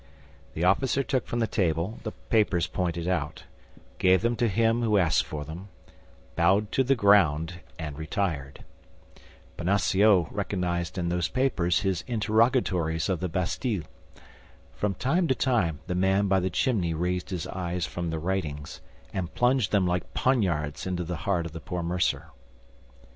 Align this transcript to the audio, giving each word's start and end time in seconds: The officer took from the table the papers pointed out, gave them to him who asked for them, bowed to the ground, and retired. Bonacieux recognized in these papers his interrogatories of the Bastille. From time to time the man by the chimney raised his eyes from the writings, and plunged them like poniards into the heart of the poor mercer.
The 0.55 0.63
officer 0.63 1.03
took 1.03 1.27
from 1.27 1.37
the 1.41 1.45
table 1.45 1.99
the 2.01 2.13
papers 2.31 2.65
pointed 2.65 3.07
out, 3.07 3.43
gave 3.99 4.23
them 4.23 4.35
to 4.37 4.47
him 4.47 4.81
who 4.81 4.97
asked 4.97 5.25
for 5.27 5.45
them, 5.45 5.67
bowed 6.35 6.71
to 6.71 6.83
the 6.83 6.95
ground, 6.95 7.59
and 7.77 7.95
retired. 7.99 8.63
Bonacieux 9.57 10.27
recognized 10.31 10.97
in 10.97 11.09
these 11.09 11.27
papers 11.27 11.81
his 11.81 12.03
interrogatories 12.07 13.09
of 13.09 13.19
the 13.19 13.29
Bastille. 13.29 13.83
From 14.73 14.95
time 14.95 15.27
to 15.27 15.35
time 15.35 15.81
the 15.85 15.93
man 15.93 16.27
by 16.27 16.39
the 16.39 16.49
chimney 16.49 16.95
raised 16.95 17.29
his 17.29 17.45
eyes 17.45 17.85
from 17.85 18.09
the 18.09 18.17
writings, 18.17 18.81
and 19.13 19.35
plunged 19.35 19.71
them 19.71 19.85
like 19.85 20.15
poniards 20.15 20.87
into 20.87 21.03
the 21.03 21.17
heart 21.29 21.45
of 21.45 21.51
the 21.51 21.61
poor 21.61 21.83
mercer. 21.83 22.31